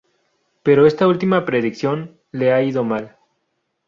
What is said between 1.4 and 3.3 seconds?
predicción le ha ido mal.